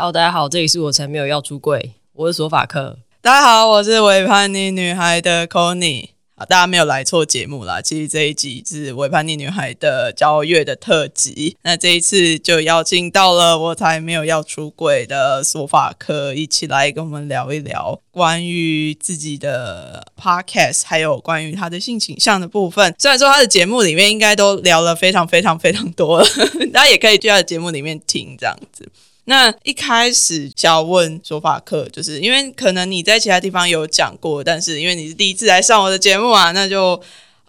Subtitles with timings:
[0.00, 3.00] Hello，大家好，这里是我才没有要出柜，我是索法克。
[3.20, 7.82] 大家好，我是伪叛逆女孩的 c o n y 啊，大家没有来错节目啦。
[7.82, 11.56] 其实这一集是伪叛逆女孩的骄傲月的特辑。
[11.62, 22.94] 那这一次就邀请到了我才没有要出轨的索法克，一起来跟我们聊一聊关于自己的 podcast，还有关于他的性倾向的部分。
[22.96, 26.26] 虽然说他的节目里面应该都聊了非常非常非常多了，
[26.72, 28.88] 大家也可以去他的节目里面听这样子。
[29.28, 36.98] 那一开始想要问说法课，就是因为可能你在其他地方有讲过，但是因为你是第一次来上我的节目啊，那就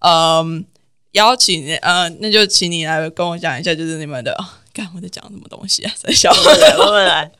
[0.01, 0.65] 嗯
[1.13, 4.37] 邀请呃，那就请你来跟我讲一下，就是你们的，
[4.73, 5.91] 看我在讲什么东西啊？
[5.95, 7.31] 在小来，慢慢来。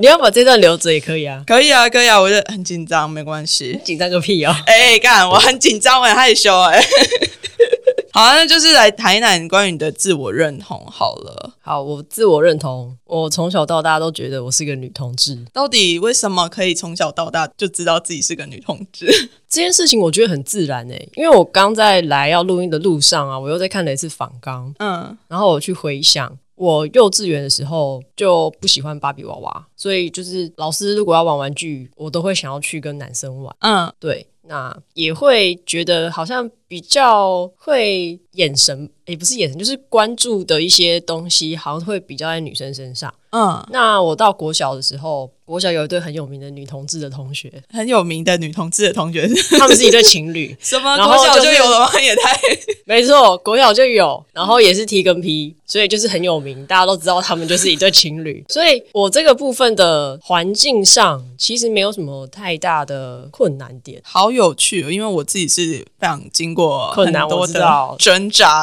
[0.00, 4.52] 你要把这段留着也可以啊，可以啊，可以啊，我就很紧张，没关系，紧张个屁哦！
[4.66, 6.84] 哎，干，我很紧张，我很害羞，哎。
[8.16, 11.52] 好，那就是来谈一谈关于你的自我认同好了。
[11.60, 15.44] 好，我自我认同，我从小到大都觉得我是个女同志。
[15.52, 19.04] 到底为什么可以从小到大就知道自己是个女同志？
[19.46, 36.50] 这件事情我觉得很自然诶，因为我刚在来要录音的路上啊，我又在看了一次访纲，嗯，然后我去回想，我幼稚园的时候就不喜欢芭比娃娃，所以就是老师如果要玩玩具，我都会想要去跟男生玩，嗯，对，那也会觉得好像。
[36.68, 43.12] 比较会眼神，也不是眼神，就是关注的一些东西，好像会比较在女生身上。
[43.30, 50.56] 嗯，那我到国小的时候，国小有一对很有名的女同志的同学，很有名的女同志的同学，他们是一对情侣。
[50.60, 50.96] 什么？
[50.96, 52.00] 国小就有了吗？
[52.00, 52.38] 也太
[52.86, 58.42] 没错，国小就有，然后也是 T 跟 P，所以就是很有名，大家都知道他们就是一对情侣。
[58.48, 64.00] 所以我这个部分的环境上，其实没有什么太大的困难点。
[64.02, 66.56] 好有趣，因为我自己是非常经。
[66.56, 67.60] 过很多的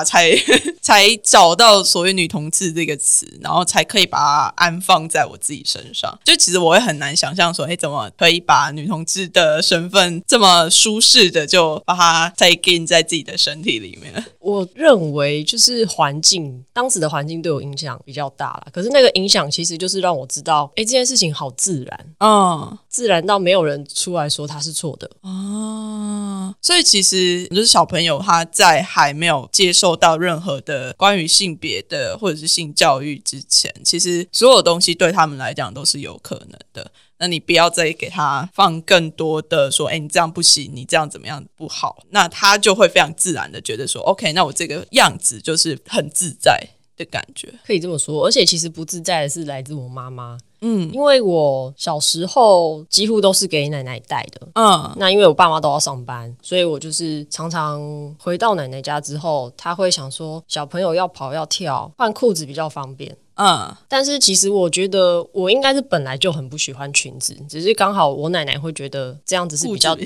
[0.03, 0.31] 才
[0.81, 6.17] 才找到所谓女同志这个词，然后才可以把它安放在我自己身上。
[6.23, 14.25] 就其实我会很难想象说，哎，怎么可以把女同志的身份这么舒适的就把它再给在自己的身体里面？
[14.43, 18.67] 我认为就是环境，当时的环境对我影响比较大了。
[18.71, 26.55] 可是那个影响其实就是让我知道，哎，这件事情好自然，嗯，自然到没有人出来说他是错的啊。
[26.61, 27.73] 所以其实就是。
[27.73, 36.91] 小朋友他在还没有接受到任何的关于性别的或者是性教育之前，其实所有东西对他们来讲都是有可能的。
[37.23, 46.67] 那你不要再给他放更多的说，哎，你这样不行，你这样怎么样不好，那他就会非常自然的觉得说，OK，那我这个样子就是很自在
[46.97, 48.25] 的感觉，可以这么说。
[48.25, 50.37] 而且其实不自在的是来自我妈妈。
[50.65, 57.81] 嗯，因为我小时候几乎都是给奶奶带的，嗯，那因为我爸妈都要上班，所以我就是常常
[58.19, 63.15] 回到奶奶家之后，他会想说小朋友要跑要跳，换裤子比较方便。
[63.35, 69.97] 嗯，但是其实我觉得我应该是本来就很不喜欢裙子，只是刚好我奶奶会觉得这样子是比较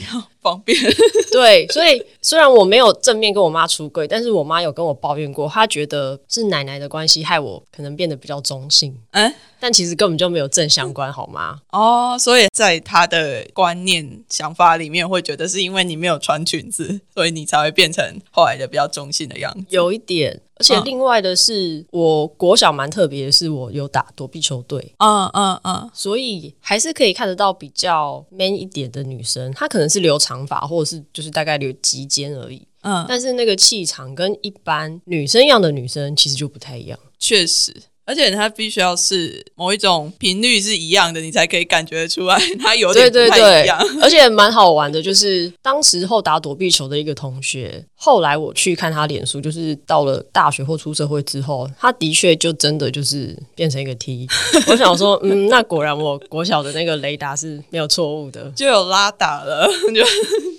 [0.42, 0.78] 方便。
[1.32, 8.98] 对，所以虽然我没有正面跟我妈出柜，但是我妈有跟我抱怨过，她觉得是奶奶的关系害我可能变得比较中性。
[9.12, 11.60] 哎，但其实根本就没有正相关，好吗？
[11.72, 19.66] 哦，所以在她的观念想法里面，会觉得是因为你没有穿裙子，所以你才会变成后来的比较中性的样子。
[19.70, 20.42] 有一点。
[20.60, 37.76] 而且另外的是，我国小蛮特别的是，我有打躲避球队，嗯嗯嗯，所以还是可以看得到比较 man 一点的女生，她可能是留长发，或者是就是大概留及肩而已，嗯，但是那个气场跟一般女生一样的女生其实就不太一样，确实。
[38.08, 43.78] 而且它必须要是某一种频率是一样的，你才可以感觉出来它有点不太一样。
[44.02, 54.26] 而且蛮好玩的，就是当时候打躲避球的一个同学，后来我去看他脸书，就是到了大学或出社会之后，他的确就真的就是变成一个 T。
[54.72, 60.02] 我想说，嗯，那果然我国小的那个雷达是没有错误的， 就有拉打了，就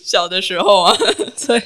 [0.05, 0.95] 小的时候啊，
[1.47, 1.63] 对。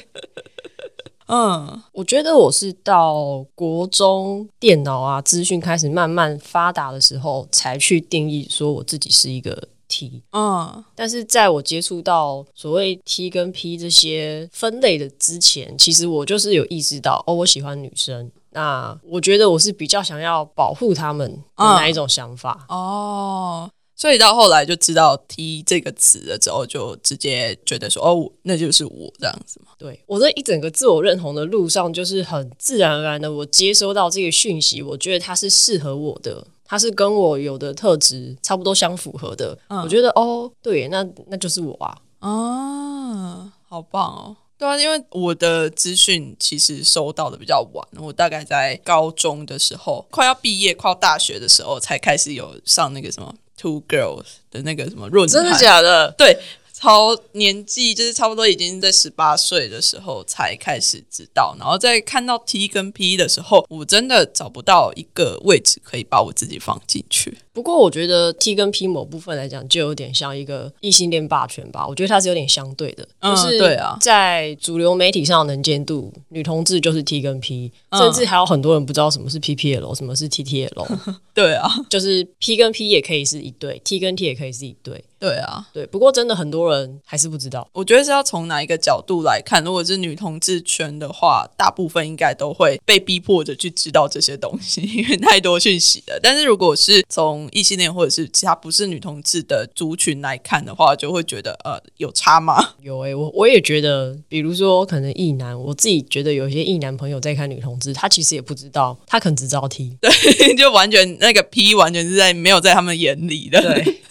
[1.33, 10.21] 嗯，我觉得我是到国中电脑啊资讯开始慢慢发达的时候，才去定义说我自己是一个 T。
[10.31, 18.31] 嗯，但是在我接触到所谓 T 跟 P 这些分类的之前，其实我就是有意识到，哦，我喜欢女生。
[18.51, 22.67] 那我觉得我是比较想要保护他们的那一种想法。
[22.69, 23.67] 哦。
[23.95, 39.57] 所以到后来就知道 “T” 这个词了之后，就直接觉得说：“哦，那就是我这样子嘛。”对我这一整个自我认同的路上，就是很自然而然的，我接收到这个讯息，我觉得它是适合我的，它是跟我有的特质差不多相符合的。
[39.69, 41.97] 我觉得哦，对，那那就是我啊！
[42.19, 44.35] 啊，好棒哦！
[44.57, 56.13] 对啊，因为我的资讯其实收到的比较晚，我大概在高中的时候，快要毕业、快要大学的时候，才开始有上那个什么 Two Girls 的那个什么论坛，真的假的？
[56.17, 56.39] 对。
[56.75, 67.37] 超年纪就是差不多已经在十八岁的时候才开始知道，然后在看到 T 跟 P 的时候，我真的找不到一个位置可以把我自己放进去。
[67.53, 71.87] 不过我觉得 T 跟 P 某部分来讲，就有点像一个异性恋霸权吧。
[71.87, 80.87] 我觉得它是有点相对的，就是对啊，在主流媒体上能见度，女同志就是 T 跟 P，甚至还有很多人不知道什么是 PPL，什么是 TTL。
[81.33, 85.03] 对啊，就是 P 跟 P 也可以是一对，T 跟 T 也可以是一对。
[85.19, 87.65] 对啊，对，不过真的很多人还是不知道。
[87.71, 96.19] 我觉得是要从哪一个角度来看，如果是女同志圈的话，大部分应该都会被逼迫着去知道这些东西，因为太多讯息了。
[96.21, 102.75] 但是如果是从异性恋或者是其他不是女同志的族群来看的话，就会觉得呃有差吗？
[102.81, 110.09] 有诶，我我也觉得，比如说可能异男，我自己觉得有些异男朋友在看女同志，他其实也不知道，他可能只知道 T，对，
[110.55, 114.01] 就完全那个 P 完全是在没有在他们眼里的，对。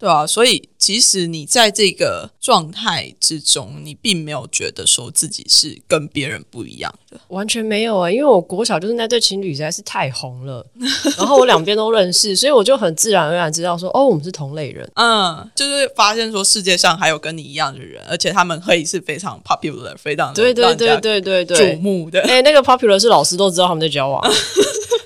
[0.00, 8.10] 对啊，所以其实你在这个状态之中，你并没有觉得说自己是跟别人不一样的，完全没有啊。
[8.10, 10.66] 因为我国小就是那对情侣实在是太红了，
[11.18, 14.90] 然后我两边都认识，所以我就很自然而然知道说，哦，我们是同类人。
[14.94, 22.22] 嗯，就是发现说世界上还有跟你一样的人，而且他们可以是非常 popular，非常对对对对对对瞩目的。
[22.22, 24.22] 哎，那个 popular 是老师都知道他们在交往。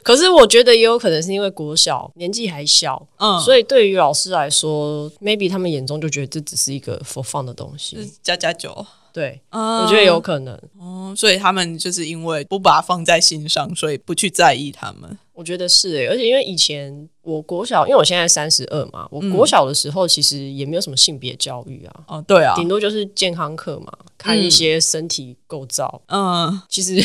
[0.05, 8.87] 可是我觉得也有可能是因为国小年纪还小，嗯，所以对于老师来说，maybe 他们眼中就觉得这只是一个 for fun 的东西，加加酒。
[9.13, 10.61] 对，我觉得有可能。
[10.79, 15.17] 哦，所以他们就是因为不把它放在心上，所以不去在意他们。
[15.35, 22.05] 我觉得是诶，而且因为以前我国小，因为我现在三十二嘛，我国小的时候其实也没有什么性别教育啊。
[22.07, 26.01] 哦，对啊，顶多就是健康课嘛，看一些身体构造。
[26.07, 27.05] 嗯，其实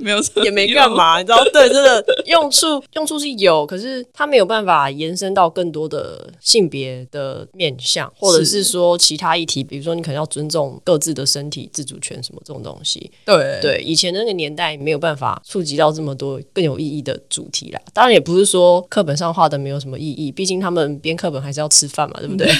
[0.00, 1.42] 没有也没干嘛，你知道？
[1.52, 13.10] 对，真的用处用处是有，可是它没有办法延伸到更多的性别的面向，或者是说其他议题，比如说你可能要尊重各自的身体自主权什么这种东西。
[13.24, 17.45] 对对，以前那个年代没有办法触及到这么多更有意义的主。
[17.50, 22.50] 题啦，当然也不是说课本上画的没有什么意义，毕竟他们编课本还是要吃饭嘛，对不对？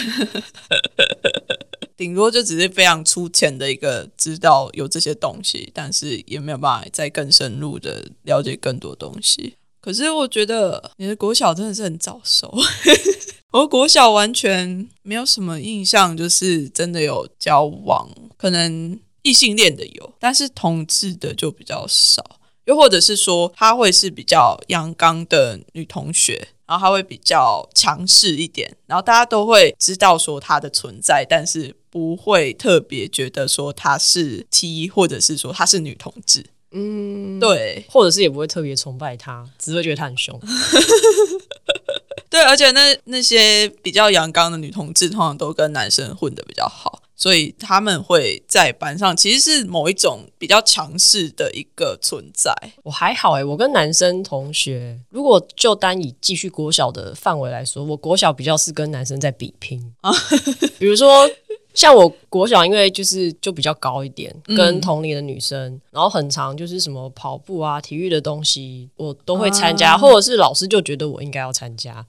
[1.97, 9.55] 顶多就只是非常粗浅的一个知道有这些东西，但是也没有办法再更深入的了解更多东西。
[9.81, 12.55] 可是我觉得你的国小真的是很早熟，
[13.53, 18.07] 我国小完全没有什么印象，就是真的有交往，
[18.37, 22.41] 可能异性恋的有，但是同志的就比较少。
[22.67, 36.47] 又或者是说，她会是比较阳刚的女同学，然后她会比较强势一点，然后大家都会知道说她的存在，但是不会特别觉得说她是 T，或者是说她是女同志。
[36.73, 40.39] 嗯，对，或者是也不会特别崇拜她，只会觉得她很凶。
[42.29, 47.01] 对，而且那那些比较阳刚的女同志，通常都跟男生混的比较好。
[47.17, 52.55] 所以他们会在班上，其实是某一种比较强势的一个存在。
[52.85, 60.13] 我还好诶，我跟男生同学，如果就单以继续国小的范围来说，我国小比较是跟男生在比拼啊。
[60.79, 61.27] 比如说，
[61.73, 72.07] 像我国小，因为就是就比较高一点，跟同龄的女生，然后很长就是什么跑步啊、体育的东西，我都会参加，或者是老师就觉得我应该要参加。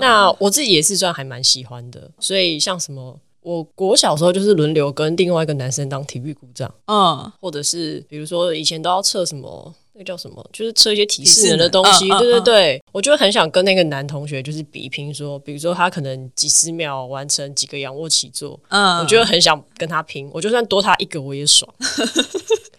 [0.00, 3.18] 那我自己也是算还蛮喜欢的，所以像什么。
[3.44, 21.72] 我国小时候就是轮流跟另外一个男生当体育股长，嗯，或者是比如说以前都要测什么，那个叫什么，就是测一些体适能的东西，对对对，我就很想跟那个男同学就是比拼，说比如说他可能几十秒完成几个仰卧起坐，嗯，我觉得很想跟他拼，我就算多他一个我也爽。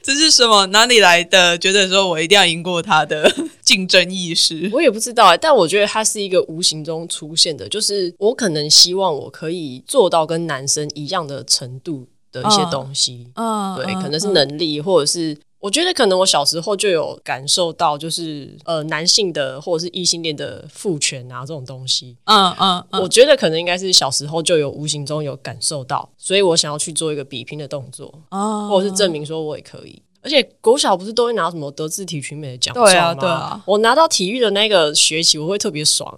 [0.04, 0.68] 这是什么？
[0.68, 1.58] 哪里来的？
[1.58, 4.70] 觉得说我一定要赢过他的 竞争意识？
[4.72, 13.32] 我也不知道，但我觉得他是一个无形中出现的，就是我可能希望我可以做到跟男生一样的程度的一些东西。
[13.36, 22.16] 嗯，对，可能是能力，或者是我觉得可能我小时候就有感受到，就是呃，男性的或者是异性恋的父权啊这种东西。
[22.26, 30.00] 嗯嗯，我觉得可能应该是小时候就有无形中有感受到，所以我想要去做一个比拼的动作，哦，或者是证明说我也可以。
[30.22, 32.92] 而且国小不是都会拿什么德智体群美的奖状吗？
[32.92, 33.64] 对啊，对啊。
[33.66, 36.16] 我拿到体育的那个学期，我会特别爽，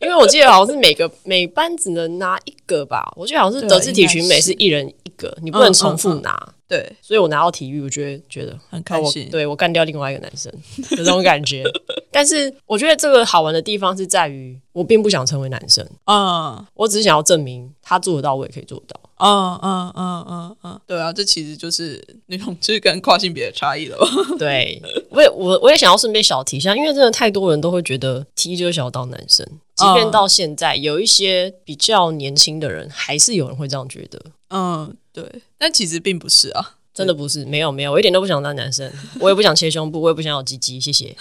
[0.00, 3.12] 因为我记得好像是每个每班只能拿一个吧。
[3.16, 6.54] 我记得好像是德智体群美是一人一个，你不能重复拿。
[6.66, 9.28] 对，所以我拿到体育，我觉得觉得很开心。
[9.28, 10.52] 对我干掉另外一个男生
[10.92, 11.64] 有这种感觉。
[12.12, 15.84] 但是我觉得这个好玩的地方是在于，我并不想成为男生。
[16.04, 19.00] 嗯，我只是想要证明他做得到，我也可以做得到。
[19.16, 23.98] 嗯嗯嗯嗯嗯，对啊，这其实就是那种就是跟跨性别的差异了。
[24.38, 29.44] 对，我也我我也想要顺便小提一下，因为真的太多人都会觉得 T 就是想要当男生，
[29.80, 34.20] 即便到现在有一些比较年轻的人，还是有人会这样觉得。
[34.50, 41.16] 嗯，对，但其实并不是啊，真的不是，没有没有，我一点都不想当男生， 我也不想切胸部，我也不想有鸡鸡，谢谢。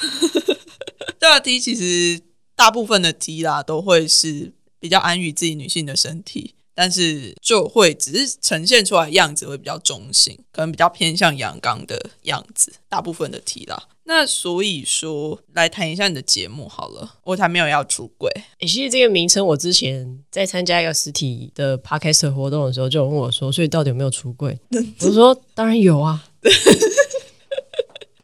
[1.19, 2.21] 对啊，T 其实
[2.55, 6.55] 大部分的 T 啦，都会是比较安于自己女性的身体。
[6.81, 13.89] 但是就会只是呈现出来样子会比较中性，可能比较偏向阳刚的样子，大部分的题啦。
[14.05, 18.31] 那所以说来谈一下你的节目好了，我才没有要出轨。
[18.61, 24.57] 其实这个名称我之前在参加一个实体的 podcast 活动的时候，就问我说，所以到底有没有出柜？
[25.01, 26.23] 我说当然有啊。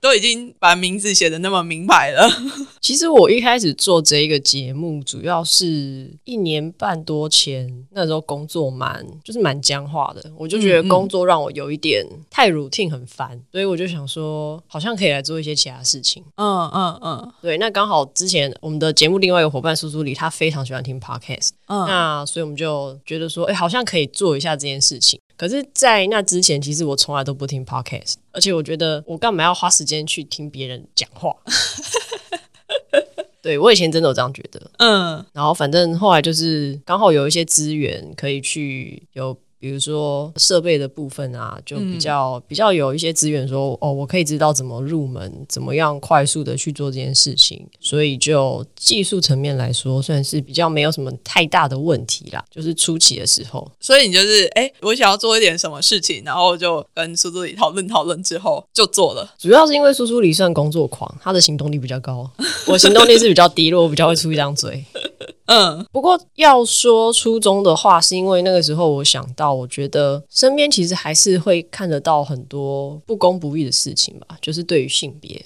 [0.05, 2.29] 都已经把名字写的那么明白了。
[2.79, 16.23] 其实我一开始做这一个节目，主要是一年半多前，那时候工作蛮就是蛮僵化的，我就觉得工作让我有一点太 routine 很烦，所以我就想说，好像可以来做一些其他事情。
[16.35, 25.19] 嗯嗯嗯，对，那刚好之前我们的节目另外一个伙伴苏苏里，他非常喜欢听 podcast，嗯，那所以我们就觉得说，哎，好像可以做一下这件事情。
[25.37, 31.35] 可是，在那之前，其实我从来都不听 podcast，而且我觉得我干嘛要花时间去听别人讲话？
[33.41, 39.37] 对我以前真的有这样觉得，嗯，然后反正后来就是刚好有一些资源可以去有。
[39.59, 52.43] 比如说设备的部分啊，就比较比较有一些资源，说哦，我可以知道怎么入门，怎么样快速的去做这件事情，所以就技术层面来说，算是比较没有什么太大的问题啦。
[52.51, 59.27] 就是初期的时候，所以你就是哎，我想要做一点什么事情，然后就跟苏助理讨论讨论之后就做了。
[59.39, 62.29] 主要是因为苏助理算工作狂，他的行动力比较高，
[62.67, 64.83] 我行动力是比较低落，我比较会出一张嘴。
[65.45, 75.45] 嗯，不过要说初衷的话，是因为那个时候我想到，我觉得身边其实还是会看得到很多不公不义的事情吧，就是对于性别，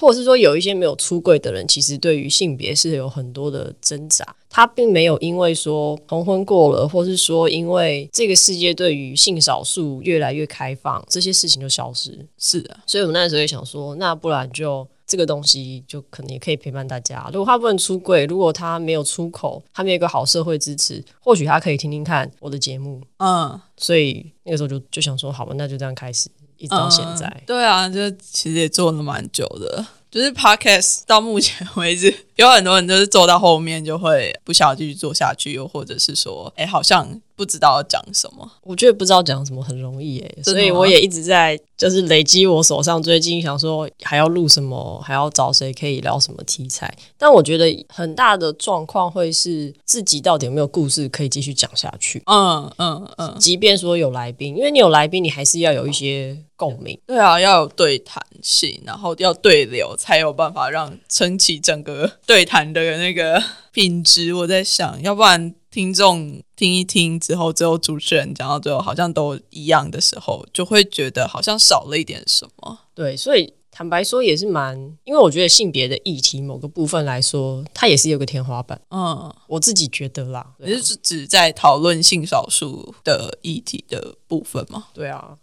[0.00, 4.26] 或者是说有一些没有出柜的人，其实对于性别是有很多的挣扎。
[4.48, 12.26] 他并没有因为说同婚过了，或是说因为这个世界对于性少数越来越开放，这些事情就消失。
[12.38, 14.86] 是的，所以我那时候也想说，那不然就。
[15.08, 17.30] 这个东西就可能也可以陪伴大家。
[17.32, 23.00] 如果他不能出柜，如果他没有出口，他没有一个好社会支持，或许他可以听听看我的节目。
[23.18, 27.40] 嗯，所以那个时候就就想说，好吧，那就这样开始，一直到现在。
[27.46, 29.86] 对啊，就其实也做了蛮久的。
[30.10, 37.20] 就是 podcast 到目前为止，有很多人就是做到后面就会不想继续做下去，又或者是说，哎，好像。
[37.36, 46.90] 不知道要讲什么，我觉得不知道讲什么很容易诶，所以我也一直在就是累积我手上最近想说还要录什么，还要找谁可以聊什么题材。
[47.18, 52.22] 但我觉得很大的状况会是自己到底有没有故事可以继续讲下去。
[52.24, 56.98] 嗯嗯嗯，即便说有来宾，因为你有来宾，你还是要有一些共鸣。
[57.06, 63.42] 对啊，要有对谈性，然后要对流，才有办法让撑起整个对谈的那个
[63.72, 64.34] 品质。
[64.34, 65.54] 我在想，要不然。
[65.68, 72.78] 听众听一听之后，最后主持人讲到最后好像都一样的时候，就会觉得好像少了一点什么。
[72.94, 78.80] 对，所以坦白说也是蛮，因为我觉得性别的议题某个部分来说，它也是有个天花板。
[78.88, 84.86] 嗯，我自己觉得啦，也是指在讨论性少数的议题的部分嘛？
[84.94, 85.36] 对啊。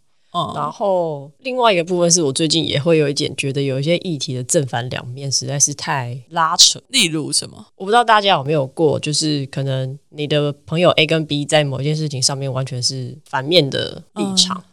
[0.56, 6.82] 然后另外一个部分是我最近也会有一点觉得有一些议题的正反两面实在是太拉扯。
[6.88, 7.66] 例如什么？
[7.76, 14.58] 我不知道大家有没有过，就是可能你的朋友 A 跟 B 在某一件事情上面完全是反面的立场。
[14.58, 14.73] 嗯，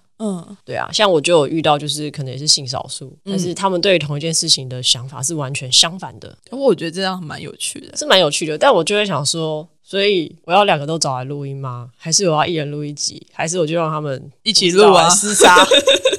[0.64, 6.36] 对啊，像我就有遇到，就是可能也是性少数，但是他们对同一件事情的想法是完全相反的。
[6.50, 8.56] 不过我觉得这样蛮有趣的，是蛮有趣的。
[8.58, 9.68] 但我就会想说。
[9.82, 11.90] 所以我要两个都找来录音吗？
[11.96, 13.26] 还是我要一人录一集？
[13.32, 15.10] 还是我就让他们一起录完？
[15.10, 15.66] 厮杀，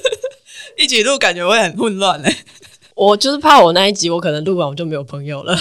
[0.76, 2.36] 一起录感觉会很混乱嘞。
[2.94, 5.56] 我就是怕我那一集我可能录完我就没有朋友了。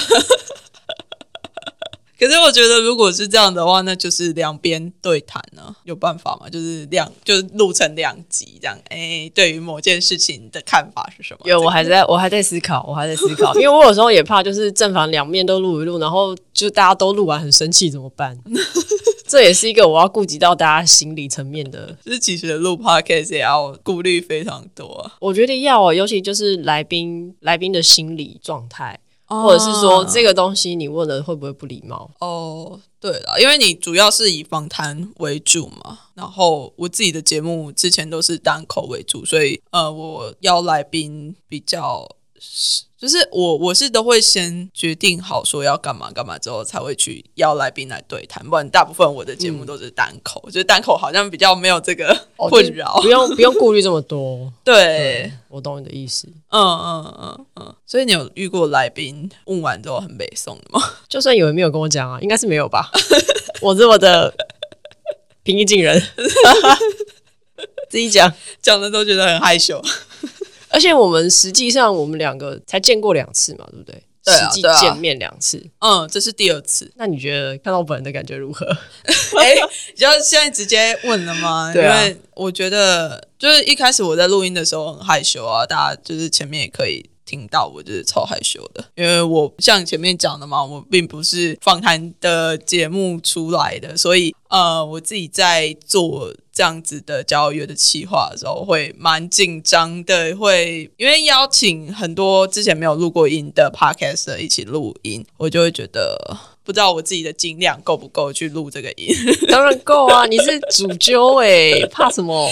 [2.21, 6.47] 可是我觉得，如果是这样的话，那就是两边对谈呢，有办法吗？
[6.47, 8.77] 就是两，就是录成两集这样。
[8.89, 11.39] 哎，对于某件事情的看法是什么？
[11.49, 18.37] 有，我还在我还在思考，我还在思考， 因为我有时候也怕，就是正反两面都录一录，然后就大家都录完很生气怎么办？
[19.27, 21.97] 这也是一个我要顾及到大家心理层面的。
[22.05, 25.09] 就是其实录 podcast 也要顾虑非常多。
[25.19, 28.99] 我觉得要，尤其就是来宾来宾的心理状态。
[29.31, 32.11] 或者是说这个东西你问了会不会不礼貌？
[32.19, 42.07] 哦，对了，因为你主要是以访谈为主嘛，然后我自己的节目之前都是单口为主，所以呃，我邀来宾比较
[43.01, 54.53] 就是我我是都会先决定好说要干嘛干嘛之后才会去邀来宾来对谈，不然大部分我的节目都是单口，就是单口好像比较没有这个 困扰，不用不用顾虑这么多。
[54.63, 56.27] 对，我懂你的意思。
[56.49, 60.79] 嗯嗯嗯嗯，所以你有遇过来宾问完之后很北宋的吗？
[61.09, 62.91] 就算有人没有跟我讲啊，应该是没有吧？
[63.61, 64.31] 我这么的
[65.41, 65.99] 平易近人，
[67.89, 68.31] 自己讲
[68.61, 69.81] 讲的都觉得很害羞。
[70.71, 74.03] 而且我们实际上我们两个才见过两次嘛，对不对？
[74.23, 76.91] 对啊，实际见面两次，嗯，这是第二次。
[76.95, 78.65] 那你觉得看到本人的感觉如何？
[79.39, 79.55] 哎，
[79.97, 81.71] 你要现在直接问了吗？
[81.73, 81.99] 对啊，
[82.35, 87.09] 我觉得就是一开始我在录音的时候很害羞啊，大家就是前面也可以。
[87.31, 106.37] 听到我就是超害羞的，因为我像前面讲的嘛，我并不是访谈的节目出来的，所以呃，我自己在做这样子的交友的企划的时候，会蛮紧张的，会因为邀请很多之前没有录过音的 podcast 一起录音，我就会觉得。
[106.63, 109.07] 不知道我自己的斤量够不够去录这个音？
[109.49, 110.25] 当然够啊！
[110.27, 112.49] 你是主揪哎， 怕什么？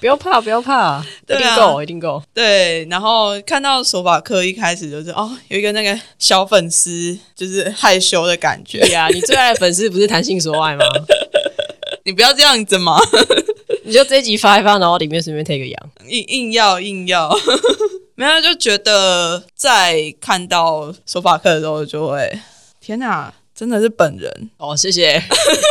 [0.00, 2.22] 不要怕，不要怕，一定够，一定够。
[2.34, 8.80] 对，然后看到手法课一开始就是哦，有一个那个小粉丝，就是害羞的感觉。
[8.80, 10.84] 对啊，你最爱的粉丝不是谈性说爱吗？
[12.04, 12.98] 你不要这样子嘛！
[13.84, 17.32] 你就这集发一发，然后里面随便贴个羊，硬硬要硬要，
[18.16, 22.40] 没有就觉得在看到手法课的时候就会。
[22.82, 24.76] 天哪，真的是本人哦！
[24.76, 25.22] 谢谢，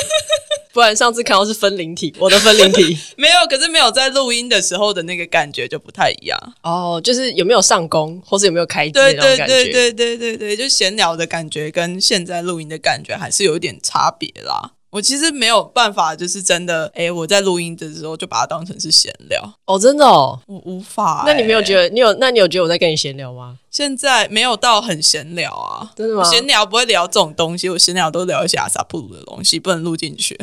[0.71, 14.71] 不然上次看到是分灵体，我的分灵体 没有，可是没有在录音的时候的那个感觉就不太一样哦，就是有没有上工，或是有没有开机对对对对对对对，就闲聊的感觉跟现在录音的感觉还是有一点差别啦。
[14.91, 21.23] 我其实没有办法，就是真的，哎，我在录音的时候就把它当成是闲聊哦，真的哦，我无法。
[21.25, 22.13] 那你没有觉得你有？
[22.15, 23.57] 那你有觉得我在跟你闲聊吗？
[23.71, 26.23] 现在没有到很闲聊啊，真的吗？
[26.25, 30.37] 闲聊不会聊这种东西，我闲聊都聊一些阿萨布鲁的东西，不能录进去。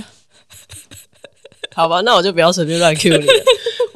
[1.74, 3.44] 好吧，那我就不要随便乱 Q 你了。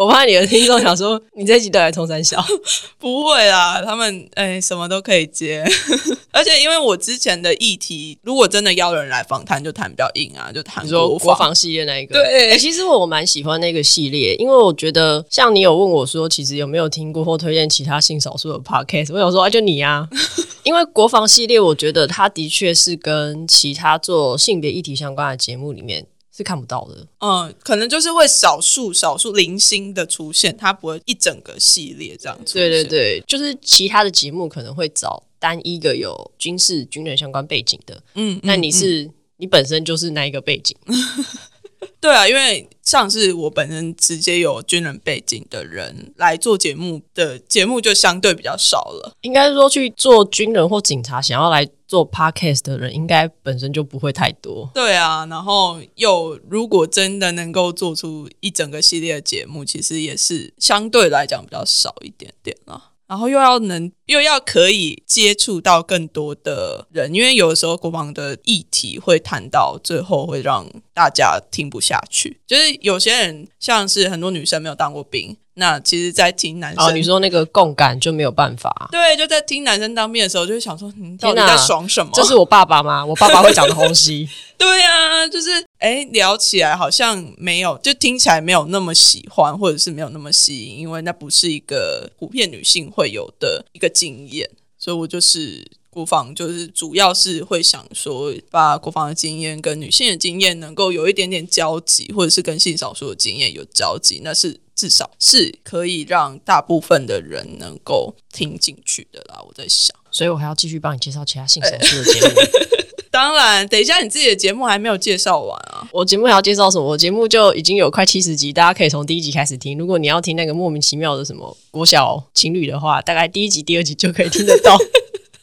[0.03, 2.45] 我怕你的听众想说你这集都来冲三小，
[2.99, 5.65] 不会啦，他们哎什么都可以接。
[6.35, 12.15] 而且因为我之前的议题，如果真的邀人来访谈，就谈比较硬啊，就谈说国防系列那一个。
[12.15, 20.09] 对，其实我蛮喜欢那个系列，因为我觉得像你有问我说，其实有没有听过或推荐其他性少数的 podcast，我想说啊，就你啊，
[20.65, 26.07] 因为国防系列，我觉得它的确是跟其他做性别议题相关的节目里面。
[26.43, 32.55] 是看不到的，嗯，可能就是会少数少数零星的出现，它不会一整个系列这样子。
[32.55, 40.77] 对对对，就是其他的节目可能会找单一个有军事军人相关背景的，嗯，那你是你本身就是那一个背景。
[42.01, 49.13] 对啊，因为像是我本身直接有军人背景的人来做节目的节目就相对比较少了。
[49.23, 54.71] 应该说去做军人或警察想要来做 podcast 的人，应该本身就不会太多。
[54.75, 62.92] 对啊，然后又如果真的能够做出一整个系列的节目，其实也是相对来讲比较少一点点了。
[63.13, 75.37] 然后又要能又要可以接触到更多的人，因为有的时候国防的议题会谈到最后会让大家听不下去，就是有些人像是很多女生没有当过兵。
[75.57, 78.89] 那其实，在听男生，你说那个共感就没有办法。
[78.91, 82.11] 对，就在听男生当面的时候，就会想说，你到底在爽什么？
[82.15, 83.05] 这是我爸爸吗？
[83.05, 84.27] 我爸爸会讲的东西。
[84.57, 85.51] 对呀，就是
[85.83, 94.49] 哎，聊起来好像没有，就听起来没有那么喜欢，或者是没有那么吸引，因为那不是一个普遍女性会有的一个经验。
[94.79, 104.61] 所以我就是国防，就是主要是会想说，把国防的经验跟女性的经验能够有一点点交集，或者是跟性少数的经验有交集，那是。
[104.75, 109.41] 至少是可以让大部分的人能够听进去的啦。
[109.47, 112.35] 我在想，所以我还要继续帮你介绍其他性少数的节目。
[113.13, 115.87] 当然，等一下你自己的节目还没有介绍完啊。
[115.93, 116.85] 我节目还要介绍什么？
[116.85, 119.77] 我节目就已经有快七十集，大家可以从第一集开始听。
[119.77, 124.79] 如果你要听那个莫名其妙的什么国小情侣的话，大概第一集、第二集就可以听得到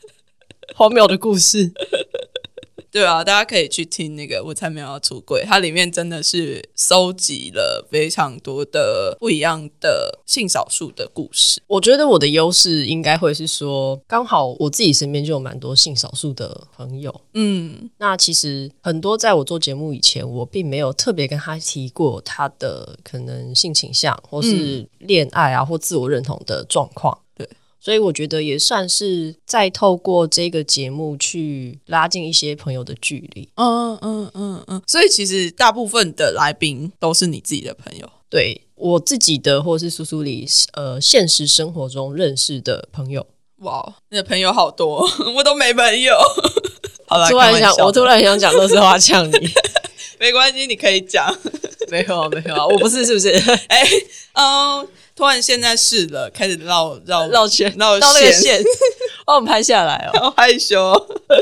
[0.75, 1.71] 荒谬的故事。
[2.91, 11.61] 对啊，大家可以去听那个《我才没有要出柜》，它里面真的是收集了非常多的不一样的性少数的故事。
[11.67, 17.21] 我觉得我的优势应该会是说，刚好我自己身边就有蛮多性少数的朋友。
[17.33, 27.17] 嗯，那其实很多在我做节目以前，我并没有特别跟他提过他的可能性倾向，或是恋爱啊，或自我认同的状况。
[27.79, 33.47] 所以我觉得也算是再透过这个节目去拉近一些朋友的距离。
[33.55, 34.81] 嗯嗯嗯嗯。
[34.85, 43.25] 所以其实大部分的来宾都是你自己的朋友，对我自己的或是苏苏里呃现实生活中认识的朋友。
[43.59, 46.13] 哇，你的朋友好多， 我都没朋友。
[47.07, 49.49] 好了，突然想，我突然想讲乐色话呛你，
[50.19, 51.33] 没关系，你可以讲。
[51.89, 53.29] 没有，没有啊，我不是，是不是？
[53.67, 53.83] 哎，
[54.33, 54.87] 嗯。
[55.15, 58.63] 突然现在是了，开始绕绕绕圈绕绕那个线，
[59.25, 60.17] 帮 我们拍下来哦。
[60.17, 60.95] 好害羞，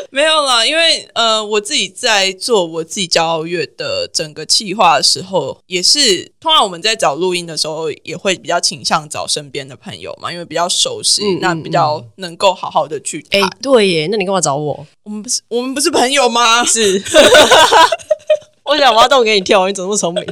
[0.10, 13.48] 没有啦，因为呃，我自己在做我自己骄傲月的整个企划的时候，也是通常我们在找录音的时候，也会比较倾向找身边的朋友嘛，因为比较熟悉，那比较能够好好的去谈。
[13.62, 14.88] 对耶，那你干嘛找我？
[15.04, 16.66] 我们不是我们不是朋友吗？
[16.66, 17.00] 是，
[18.68, 20.26] 我想挖洞给你跳，你怎么那么聪明？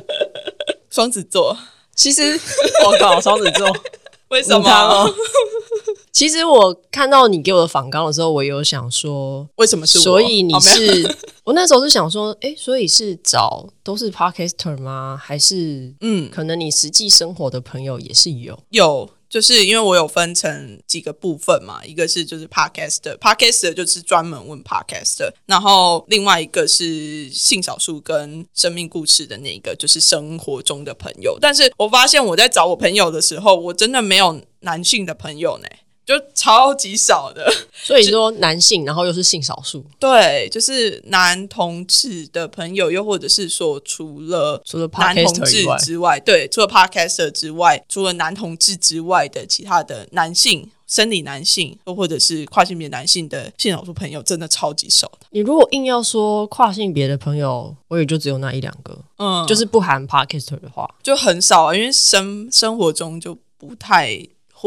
[0.89, 1.57] 双子座。
[1.95, 2.39] 其实
[2.85, 3.67] 我靠，双子座
[4.29, 5.13] 为什么？
[6.11, 9.99] 其实我看到你给我的访纲的时候，我有想说，为什么是？
[9.99, 15.19] 所以你是我那时候是想说，哎，所以是找都是 podcaster 吗？
[15.21, 19.09] 还是嗯，可能你实际生活的朋友也是有有。
[19.29, 31.38] 就是因为我有分成几个部分嘛，一个是就是 podcast，podcast 就是专门问 podcast，然后另外一个是性少数跟生命故事的那个，就是生活中的朋友。
[31.39, 35.67] 但是我发现我在找我朋友的时候，我真的没有男性的朋友呢。
[36.05, 55.25] 就超级少的，所以说男性，然后又是性少数，对，就是男同志的朋友，又或者是说除了除了男同志之外，对，除了 podcaster 之外，除了男同志之外的其他的男性生理男性，又或者是跨性别男性的性少数朋友，真的超级少的。
[55.31, 64.23] 你如果硬要说跨性别的朋友，我也就只有那一两个，嗯，就是不含 podcaster 的话，就很少啊，因为生生活中就不太。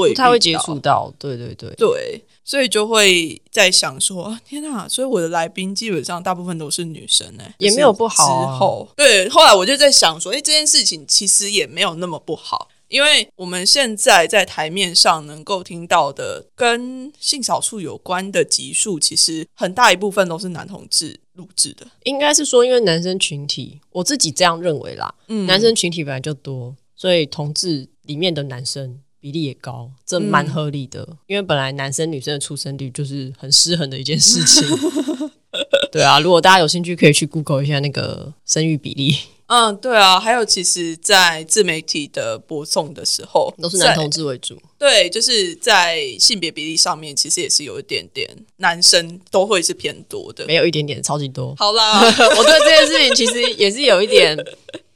[0.07, 4.89] 不太会接触到，对对对对，所以就会在想说，天哪！
[4.89, 8.25] 所以我的来宾基本上大部分都是女生呢，也没有不好。
[8.25, 21.87] 之后，对，后来我就在想说，哎，这件事情其实也没有那么不好，因为我们现在在台面上能够听到的跟性少数有关的集数，其实很大一部分都是男同志录制的。
[22.05, 29.01] 应该是说，因为男生群体，我自己这样认为啦，嗯，男生群体本来就多，所以同志里面的男生。
[29.21, 34.67] 比例也高，这蛮合理的，因为本来男生女生的出生率就是很失衡的一件事情。
[35.91, 39.17] 对啊，如果大家有兴趣，可以去 Google 一下那个生育比例。
[39.47, 44.61] 嗯，对啊，还有其实，在自媒体的播送的时候，都是男同志为主。
[44.79, 48.29] 对，就是在性别比例上面，其实也是有一点点
[48.59, 51.55] 男生都会是偏多的，没有一点点，超级多。
[51.57, 54.37] 好啦， 我对这件事情其实也是有一点。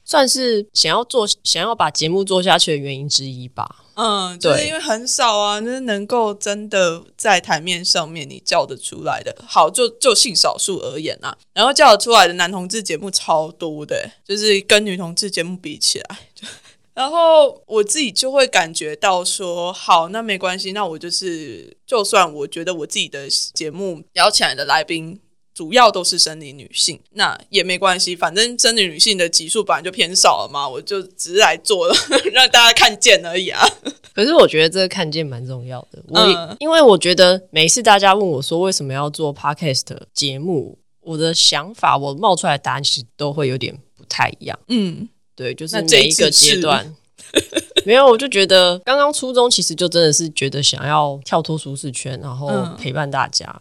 [0.04, 3.81] 算是想要做、想要把节目做下去的原因之一吧。
[3.94, 16.18] 嗯，就是，因为很少啊，那能够真的在台面上面你叫得出来的，好，就就性少数而言啊，然后叫得出来的男同志节目超多的，就是跟女同志节目比起来，
[16.94, 25.20] 然后我自己就会感觉到说，好，那没关系，那我就是，就算我觉得我自己的节目邀请来的来宾。
[25.54, 31.94] 主要都是生理女性，那也没关系，反正生理女性的集数本来就偏少了嘛，我就只是来做了，
[32.32, 33.60] 让大家看见而已啊。
[34.14, 44.58] 可是我觉得这个看见蛮重要的，我因为我觉得每次大家问我说为什么要做 podcast 节目，我的想法我冒出来的答案其实都会有点不太一样。
[44.68, 46.94] 嗯，对，就是每一个阶段。
[47.86, 53.46] 没有，我就觉得刚刚初中其实就真的是觉得想要跳脱舒适圈，然后陪伴大家。
[53.48, 53.60] 嗯，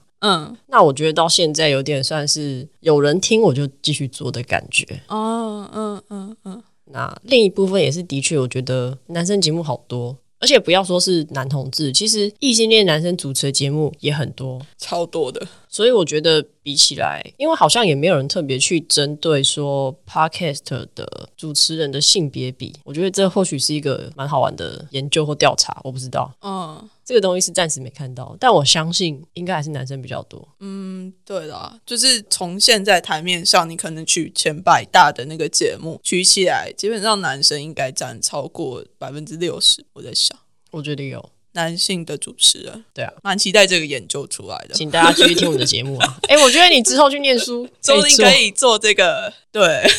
[0.67, 4.85] 那我觉得到现在有点算是有人听我就继续做的感觉。
[5.07, 6.63] 哦，嗯嗯嗯。
[6.85, 15.47] 那另一部分也是的确，我觉得男生节目好多，而且不要说是男同志，其实异性恋男生主持的节目也很多，超多的。
[15.71, 26.31] 所以我觉得比起来，因为好像也没有人特别去针对说 podcast 的主持人的性别比，我觉得这或许是一个蛮好玩的研究或调查，我不知道。
[26.41, 26.87] 嗯。
[27.03, 30.47] 这个东西是暂时没看到，但我相信应该还是男生比较多。
[30.61, 39.85] 嗯，对啦，就是从现在台面上，你可能取前百大的那个节目取起来，基本上男生应该占超过百分之六十。
[39.91, 40.37] 我在想，
[40.71, 46.17] 我觉得有男性的主持人，对啊，蛮期待这个研究出来的，请大家继续听我们的节目啊！
[46.29, 49.83] 哎，我觉得你之后去念书，说不定可以做这个，对。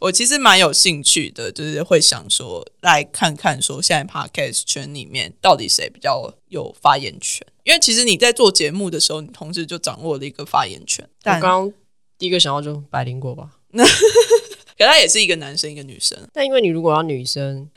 [0.00, 11.08] 我其实蛮有兴趣的，就是会想说来看看说现在 podcast 圈里面到底谁比较有发言权，因为其实你在做节目的时候，你同时就掌握了一个发言权。
[11.24, 11.72] 我刚刚
[12.18, 13.48] 第一个想到就百灵果吧，
[14.76, 16.18] 可他也是一个男生一个女生。
[16.34, 17.70] 但因为你如果要女生，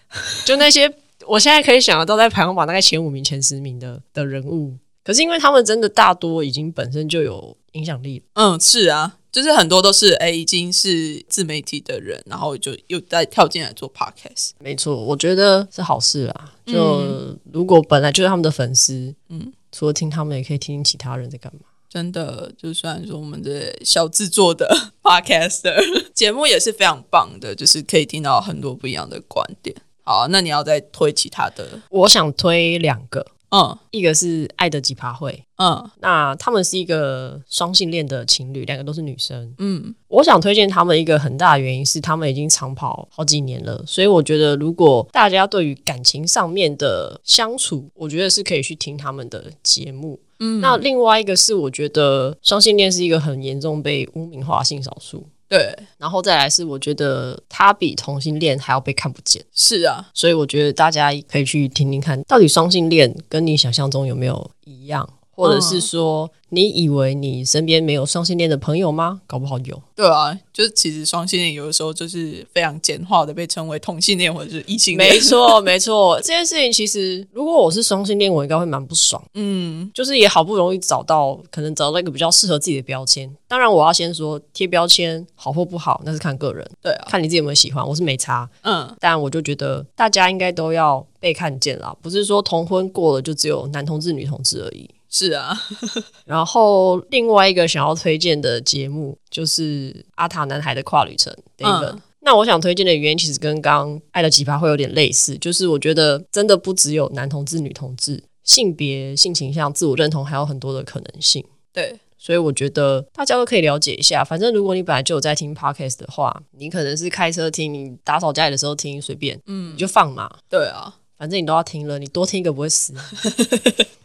[0.43, 0.93] 就那些
[1.27, 8.23] 我现在可以想得到在排行榜大概前五名前十名的的人物，可是因为他们真的大多已经本身就有影响力。
[8.33, 9.17] 嗯，是啊。
[9.29, 14.51] 就是很多都是哎，已经是自媒体的人，然后就又再跳进来做 podcast。
[14.57, 16.53] 没错，我觉得是好事啦。
[16.65, 21.59] 就如果本来就是他们的粉丝，嗯，除了听他们，也可以听听其他人在干嘛。
[21.87, 24.67] 真的，就虽然说我们的小制作的
[25.03, 25.75] podcaster
[26.15, 29.75] 节目也是非常棒的，就是可以听到很多不一样的观点。
[30.07, 31.67] 好，那你要再推其他的？
[31.89, 33.27] 我想推两个。
[33.49, 55.25] 嗯，一个是爱的吉趴会，嗯，那他们是一个双性恋的情侣，两个都是女生，嗯，我想推荐他们一个很大的原因是他们已经长跑好几年了，所以我觉得如果大家对于感情上面的相处，我觉得是可以去听他们的节目，嗯，那另外一个是我觉得双性恋是一个很严重被污名化性少数。
[55.49, 59.43] 对，然后再来是，我觉得他比同性恋还要被看不见。
[59.53, 66.29] 是啊，所以我觉得大家可以去听听看，到底双性恋跟你想象中有没有一样，或者是说。
[66.49, 69.19] 你以为你身边没有双性恋的朋友吗？
[69.27, 69.83] 搞不好有。
[69.93, 75.11] 对啊，就是其实双性恋有的时候就是非常简化的被称为同性恋或者是异性恋。
[75.11, 76.17] 没错， 没错。
[76.21, 79.21] 这件事情其实，如果我是双性恋，我应该会蛮不爽。
[79.33, 83.29] 嗯，就是也好不容易找到，可能找到一个比较适合自己的标签。
[83.49, 86.65] 当然，我要先说贴标签好或不好，那是看个人。
[86.81, 87.85] 对啊，看你自己有没有喜欢。
[87.85, 88.49] 我是没差。
[88.61, 94.89] 嗯，但我就觉得大家应该都要被看见啦，不是说同婚过了就只有男同志、女同志而已。
[95.17, 95.59] 是啊，
[96.25, 101.35] 然后另外一个想要推荐的节目就是阿塔男孩的跨旅程。
[101.57, 111.43] David，那我想推荐的原因其实跟刚爱的奇葩会有点类似，就是我觉得真的不只有男同志、女同志，性别、性倾向、自我认同还有很多的可能性。
[111.73, 114.23] 对，所以我觉得大家都可以了解一下。
[114.23, 120.29] 反正如果你本来就有在听 Podcast 的话，你可能是开车听，你打扫家里的时候听，随便，嗯，你就放嘛。
[120.47, 122.93] 对啊，反正你都要听了，你多听一个不会死。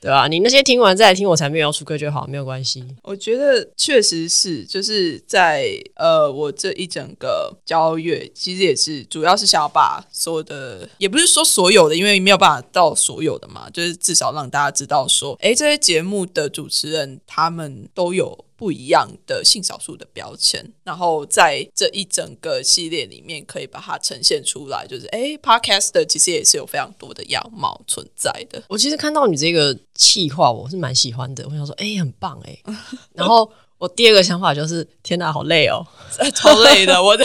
[0.00, 0.28] 对吧？
[0.28, 2.84] 你那些听完再来听，我才没有出歌就好，没有关系。
[3.02, 18.44] 我觉得确实是，就是在呃，我这一整个交月，其实也是主要是想要把所有的，也不是说所有的，因为没有办法到所有的嘛，就是至少让大家知道说，哎，这些节目的主持人他们都有。
[18.58, 24.84] 不一样的性少数的标签，然后在这一整个系列里面，可以把它呈现出来。
[24.84, 28.60] 就是，哎，Podcast 其实也是有非常多的样貌存在的。
[28.68, 31.44] 我其实看到你这个气话，我是蛮喜欢的。
[31.46, 32.58] 我想说，哎，很棒哎。
[33.14, 35.86] 然后我第二个想法就是，天哪，好累哦，
[36.34, 37.00] 超累的。
[37.00, 37.24] 我的，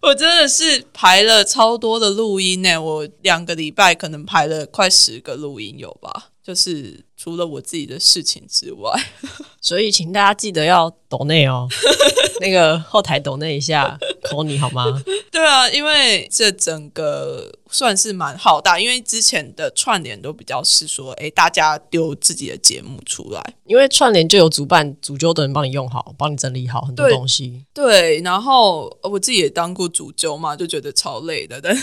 [0.00, 2.80] 我真的是排了超多的录音呢。
[2.80, 6.30] 我两个礼拜可能排了快十个录音有吧。
[6.44, 8.92] 就是除了我自己的事情之外，
[9.62, 11.66] 所以请大家记得要抖内哦，
[12.40, 15.02] 那个后台抖内一下，扣你好吗？
[15.30, 27.64] 对啊，因为这整个算是蛮浩大，因为之前的串联都比较是说，哎，大家丢自己的节目出来，因为串联就有主办主揪的人帮你用好，帮你整理好很多东西。
[27.72, 31.74] 对，然后我自己也当过主揪嘛，就觉得超累的，但。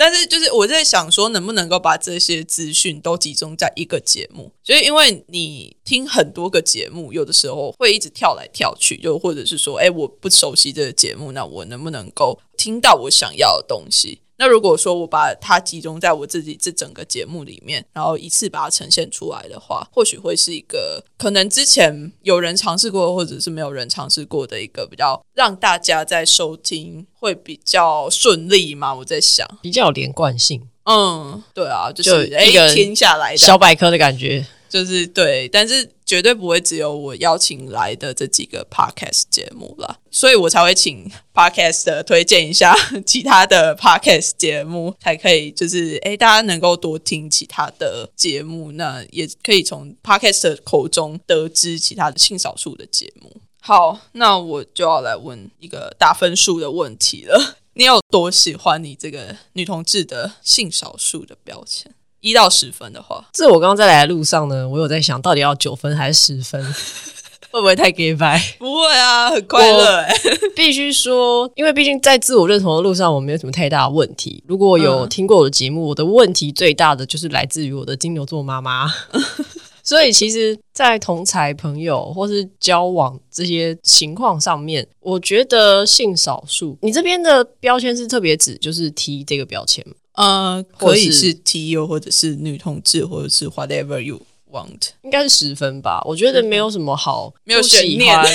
[0.00, 4.52] 但是就是我在想说，能不能够把这些资讯都集中在一个节目？
[4.62, 14.20] 所以因为你听很多个节目，有的时候会一直跳来跳去，就或者是说，哎，我不熟悉这个节目，那我能不能够听到我想要的东西？
[14.38, 28.94] 那如果说我把它集中在我自己这整个节目里面，然后一次把它呈现出来的话，或许会是一个可能之前有人尝试过，或者是没有人尝试过的一个比较让大家在收听会比较顺利嘛？
[28.94, 30.68] 我在想，比较有连贯性。
[30.84, 34.46] 嗯，对啊，就是一个听下来的小百科的感觉。
[34.68, 42.74] 就是对，但是绝对不会只有我邀请来的这几个 podcast 节目了，所以我才会请 podcast 推荐一下
[43.06, 53.40] 其他的 podcast 节目，才可以就是哎，大家能够多听其他的节目，那也可以从 podcast 口中得知其他的性少数的节目。
[53.60, 61.92] 好，那我就要来问一个打分数的问题了，你有多喜欢你这个女同志的性少数的标签？
[62.20, 66.62] 一到十分的话，这我刚刚在来的路上呢，我有在想到底要九分还是十分，
[67.50, 68.40] 会不会太 gay 白？
[68.58, 70.04] 不会啊，很快乐。
[70.56, 74.42] 必须说，因为毕竟在自我认同的路上，我没有什么太大的问题。
[74.46, 78.92] 如果有听过我的节目，我的问题最大的就是来自于我的金牛座妈妈。
[79.84, 89.94] 所以，其实，在同才朋友或是交往这些情况上面，我觉得性少数，你这边的标签是特别指就是 T 这个标签吗？
[90.18, 96.02] 呃，可以是 T U 或者是女同志，或者是 whatever you want，应该是十分吧。
[96.04, 98.26] 我觉得没有什么好 没有喜欢，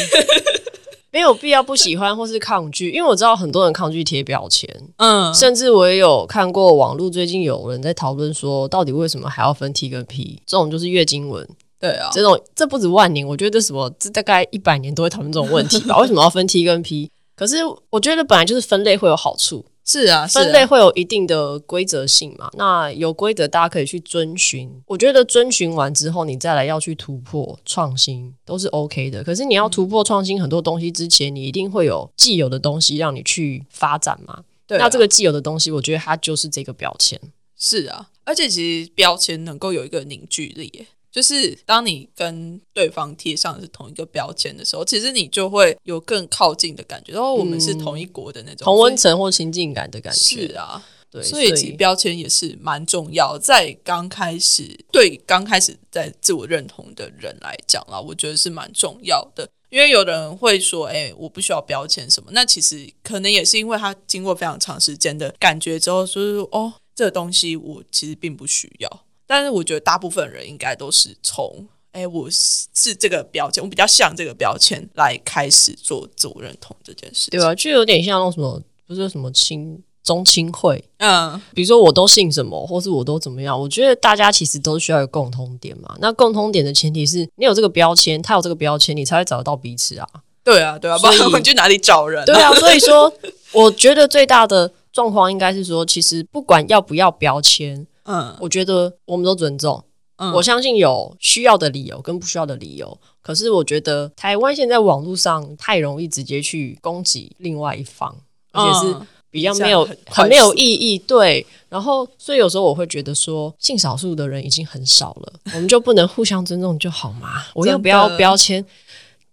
[1.11, 4.67] 没有必要不喜欢或是抗拒，因为我知道很多人抗拒贴标签。
[4.95, 10.41] 嗯，甚至我也有看过网络最近有人在讨论说，到底为什么还要分 T 跟 P？
[10.45, 11.45] 这种就是月经文。
[11.79, 15.97] 对啊，这种这不止万年，我觉得这什么这大概一百年都会讨论这种问题吧？
[16.01, 17.11] 为什么要分 T 跟 P？
[17.35, 17.57] 可是
[17.89, 19.65] 我觉得本来就是分类会有好处。
[19.85, 22.49] 是啊，分类会有一定的规则性嘛？
[22.53, 24.81] 那有规则，大家可以去遵循。
[24.87, 29.21] 我觉得遵循完之后，你再来要去突破创新，都是 OK 的。
[29.25, 34.45] 可是你要突破创新很多东西之前，你一定会有既有的东西让你去发展嘛？
[34.65, 37.19] 对，那这个既有的东西，我觉得它就是这个标签。
[37.57, 40.85] 是啊，而且其实标签能够有一个凝聚力。
[41.13, 50.47] 就是当你跟对方贴上是同一个标签的时候，其实你就会有更靠近的感觉，然后我们是同一国的那种同温层或亲近感的感觉。
[50.47, 53.37] 是啊，对，所以其实标签也是蛮重要。
[53.37, 59.47] 在刚开始，对刚开始在自我认同的人来讲啦，我觉得是蛮重要的。
[59.69, 66.21] 因为有人会说：“哎，我不需要标签什么。”那其实可能也是因为他经过非常长时间的感觉之后，说
[66.51, 83.59] ：“哦，这个东西我其实并不需要。”但是我觉得大部分人应该都是从“哎，我是这个标签，我比较像这个标签”来开始做自我认同这件事，对啊，就有点像那种什么，不是什么亲中亲会，嗯，比如说我都姓什么，或是我都怎么样？
[83.59, 85.95] 我觉得大家其实都需要有共通点嘛。
[85.99, 90.07] 那共通点的前提是你有这个标签，他有这个标签，你才会找得到彼此啊。
[90.43, 92.25] 对啊，对啊，不然我们去哪里找人？
[92.25, 93.13] 对啊， 所以说，
[93.53, 97.87] 我觉得最大的状况应该是说，其实不管要不要标签。
[98.05, 99.83] 嗯，我觉得我们都尊重。
[100.17, 102.97] 嗯，我相信有需要的理由跟不需要的理由。
[103.21, 108.15] 可是我觉得台湾现在网络上太容易直接去攻击另外一方，
[108.51, 108.95] 而且是
[109.31, 110.99] 比较没有很没有意义。
[110.99, 117.45] 对，然后所以有时候我会觉得说，性少数的人已经很少了，我们就不能互相尊重就好吗？
[117.55, 118.63] 我又不要标签，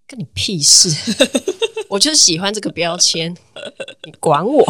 [0.06, 0.88] 跟你屁事！
[1.90, 3.37] 我就是喜欢这个标签，
[4.04, 4.64] 你管我？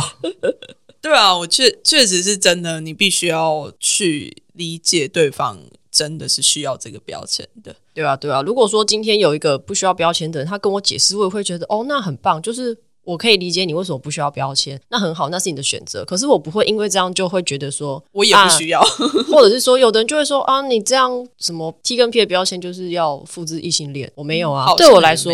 [1.03, 5.59] 对啊，我确确实是真的，你必须要去理解对方
[5.91, 7.75] 真的是需要这个标签的。
[7.95, 8.43] 对啊，对啊。
[8.43, 16.05] 如果说今天有一个不需要标签的人，他跟我解释，我也会觉得哦，那很棒，就是我可以理解你为什么不需要标签，那很好，那是你的选择。
[16.05, 18.81] 可是我不会因为这样就会觉得说我也不需要，
[19.33, 24.75] 或者是说有的人就会说啊，你这样什么 T 跟 P 的标签就是要复制异性恋，我没有啊。
[24.77, 25.33] 对我来说，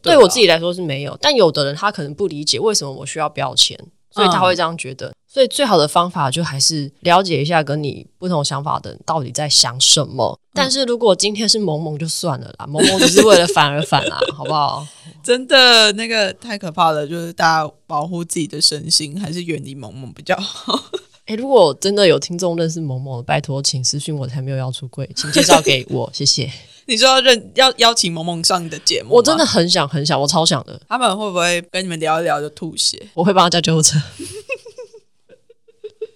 [0.00, 1.18] 对我自己来说是没有。
[1.20, 3.76] 但有的人他可能不理解为什么我需要标签。
[4.18, 10.38] 所以他会这样觉得，所以最好的方法就还是了解一下跟你不同想法的人到底在想什么。
[10.52, 14.84] 但是如果今天是萌萌就算了啦，萌萌只是为了反而反啊， 好不好？
[15.22, 20.76] 真的那个太可怕了，就是大家保护自己的身心，还是远离萌萌比较好。
[21.26, 26.50] 哎，如果真的有听众认识萌萌，拜托请私讯我，才没有要出柜，请介绍给我，谢谢。
[26.88, 30.80] 你说要认要邀请萌萌上你的节目，我真的很想很想，我超想的。
[30.88, 33.10] 他们会不会跟你们聊一聊就吐血？
[33.12, 33.98] 我会帮他叫救护车。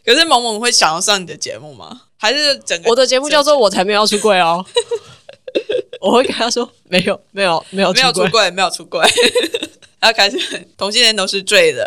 [0.05, 2.03] 可是萌萌会想要上你的节目吗？
[2.17, 4.65] 还是整个我的节目叫做我才没有要出柜哦？
[6.01, 9.07] 我会跟他说没有没有没有没有出柜没有出柜，
[10.01, 10.39] 然后开始
[10.79, 11.87] 同性恋都是罪人，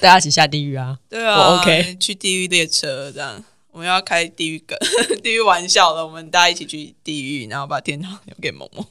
[0.00, 0.98] 大家一起下地狱啊？
[1.08, 3.44] 对啊，OK，去地狱列车这样。
[3.76, 4.74] 我们要开地狱梗、
[5.22, 6.02] 地狱玩笑了。
[6.06, 8.82] 我们大家一起去地狱，然后把天堂留给萌萌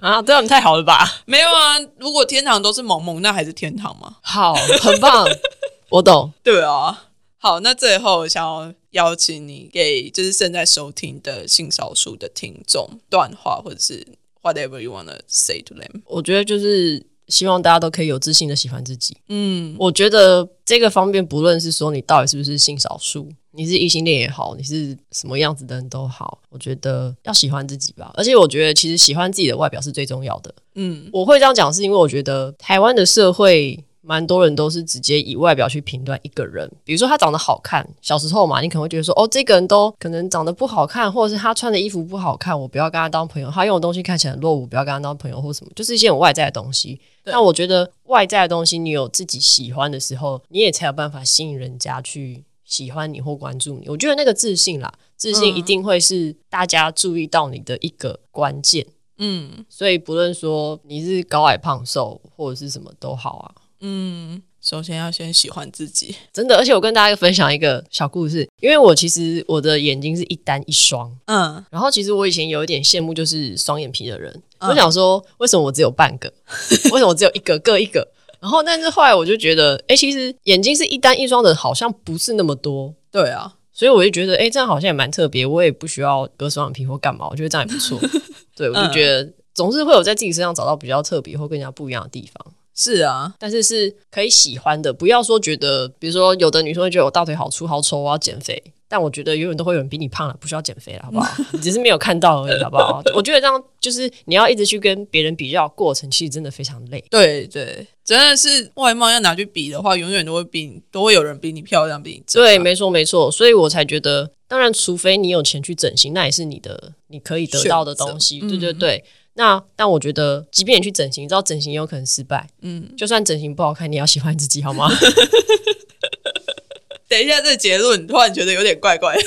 [0.00, 0.20] 啊！
[0.20, 1.22] 这样太好了吧？
[1.24, 4.18] 没有啊，如果天堂都是萌萌，那还是天堂吗？
[4.20, 5.26] 好，很棒，
[5.88, 6.34] 我懂。
[6.42, 7.06] 对啊，
[7.38, 14.06] 好，那最后想要邀请你给就是正在收听的性少数的听众段话，或者是
[14.42, 16.02] whatever you wanna say to them。
[16.04, 19.16] 我觉得就是希望大家都可以有自信的喜欢自己。
[19.28, 23.28] 嗯，我觉得这个方面，不论是说你到底是不是性少数。
[23.58, 28.12] 你是异性恋也好，你是什么样子的人都好，我觉得要喜欢自己吧。
[28.14, 30.54] 而且我觉得其实喜欢自己的外表是最重要的。
[30.74, 43.50] 嗯，我会这样讲是因为我觉得台湾的社会蛮多人都是直接以外表去评断一个人，比如说他长得好看，小时候嘛，你可能会觉得说哦，这个人都可能长得不好看，或者是他穿的衣服不好看，我不要跟他当朋友。
[43.50, 47.00] 他用的东西看起来很落伍，不要跟他当朋友，或什么，就是一些很外在的东西。
[47.24, 52.44] 但我觉得外在的东西，你有自己喜欢的时候，你也才有办法吸引人家去。
[52.68, 58.84] 喜欢你或关注你，我觉得那个自信啦，自信一定会是大家注意到你的一个关键。
[59.18, 63.54] 嗯，所以不论说你是高矮胖瘦或者是什么都好啊。
[63.80, 66.56] 嗯，首先要先喜欢自己，真的。
[66.56, 76.32] 而且我跟大家分享一个小故事，因为我其实我的眼睛是一单一双，嗯，然后其实我以前有一点羡慕就是双眼皮的人，我想说为什么我只有半个，
[76.92, 78.08] 为什么我只有一个各一个？
[78.38, 82.94] 然后，但是后来我就觉得，哎，其实眼睛是一单一双的，好像不是那么多。
[83.10, 85.44] 对啊，所以我就觉得，哎，这样好像也蛮特别。
[85.46, 87.98] 我也不需要割双眼皮或干嘛，我觉得这样也不错。
[88.54, 92.52] 对，我就觉得总是会有在自己身上找到比较特别或更加不一样的地方。
[92.76, 98.62] 是啊，但是是可以喜欢的，不要说觉得，比如说有的女生会觉得我大腿好粗好丑，我要减肥。
[98.88, 101.28] 但我觉得永远都会有人比你胖了，不需要减肥了，好不好？
[101.52, 103.02] 你只是没有看到而已，好不好？
[103.16, 107.04] 我觉得这样就是你要一直去跟别人比较，过程其实真的非常累。
[107.10, 113.28] 对对，真的是外貌要拿去比的话，永远都会比都会有人比你漂亮，比你对，没错没错。
[113.28, 118.38] 所以我才觉得，当然，除非你有钱去整形，那也是你的你可以得到的东西。
[118.38, 119.04] 对对对。
[119.36, 122.48] 那但我觉得，即便你去整形，你知道整形也有可能失败。
[122.62, 124.90] 嗯，就算整形不好看，你要喜欢自己，好吗？
[127.08, 129.16] 等一下，这结论突然觉得有点怪怪。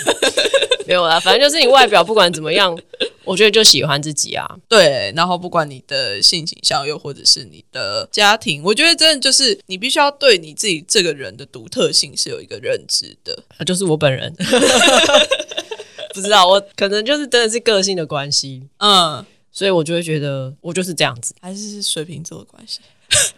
[0.88, 2.76] 没有啦，反正就是你外表不管怎么样，
[3.24, 4.43] 我觉得就喜欢自己啊。
[4.68, 13.38] 对，然后不管你的性倾向，又或者是你的家庭，我觉得真的就是你必须要对你自己这个人的独特性是有一个认知的。
[13.64, 14.36] 就是我本人，
[16.16, 19.24] 不知道我可能就是真的是个性的关系，嗯，
[19.60, 22.80] 所以我就会觉得我就是这样子，还是水瓶座的关系。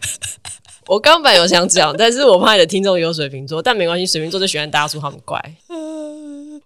[0.85, 5.41] 我刚本有想讲，但是我怕你的听众有水瓶座，但没关系，水瓶座就喜欢大家说他们乖。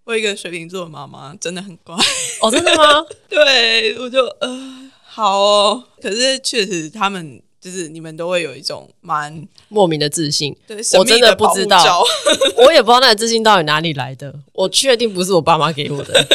[0.03, 1.95] 我一个水瓶座的妈妈真的很乖
[2.41, 3.05] 哦，真的吗？
[3.29, 5.81] 对，我就呃好哦。
[6.01, 10.53] 可是确实，他们就是你们都会有一种蛮莫名的自信。
[10.67, 12.03] 对，我真的不知道，
[12.59, 14.35] 我也不知道那个自信到底哪里来的。
[14.51, 16.27] 我确定不是我爸妈给我的。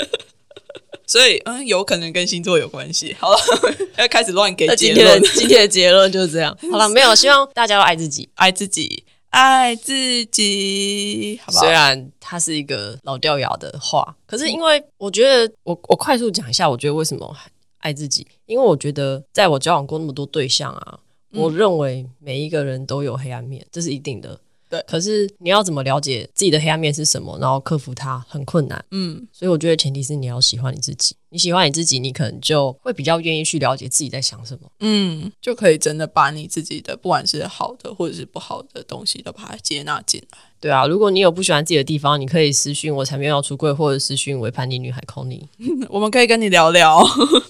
[1.10, 3.12] 所以，嗯，有可能跟星座有关系。
[3.18, 3.38] 好了，
[3.98, 5.20] 要开始乱给结论。
[5.34, 6.56] 今天的结论就是这样。
[6.70, 11.64] 好了，没有，希望大家都爱自己，爱自己，爱自己，好不好？
[11.64, 17.36] 虽然它是一个老掉牙的话，可是因为我觉得，我我快速讲一下，我觉得为什么
[17.78, 18.24] 爱自己？
[18.46, 21.00] 因为我觉得，在我交往过那么多对象啊，
[21.32, 24.38] 我认为每一个人都有黑暗面，这是一定的。
[24.70, 28.82] 对，可是你要怎么了解自己的黑暗面是什么，然后克服它很困难。
[28.92, 34.70] 嗯，所以我觉得前提是你要喜欢你自己，你喜欢你自己，你可能就会比较愿意去了解自己在想什么。
[34.78, 40.38] 嗯，就可以真的把你自己的不管是好的或者是不好的东西都把它接纳进来。
[40.60, 45.48] 对啊，如果你有不喜欢自己的地方，你可以私讯我才没有要出柜，或者私讯为叛逆女孩 call 你，
[45.90, 47.04] 我们可以跟你聊聊。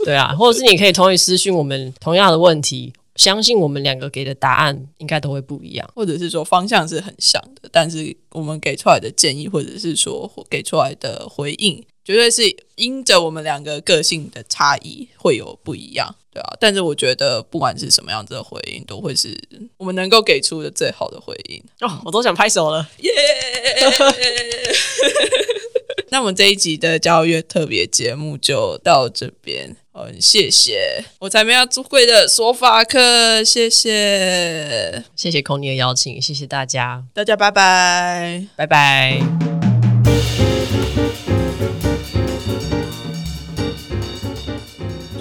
[0.04, 2.92] 对啊，或者是你可以同意私讯我们同样的问题。
[3.16, 12.42] 相信我们两个给的答案应该都会不一样，或者是说方向是很像的，但是我们给出来的建议，或者是说给出来的回应，绝对是
[12.76, 16.56] 因着我们两个个性的差异会有不一样，对啊。
[16.60, 19.36] 但是我觉得不管是什么样子的回应，都会是
[19.76, 23.10] 我们能够给出的最好的回应哦，我都想拍手了，耶！
[26.12, 29.76] 那我们这一集的教育特别节目就到这边。
[30.04, 39.20] 很谢谢，我才没有做会的说法课，谢谢，谢谢孔尼的邀请，谢谢大家，大家拜拜，拜拜。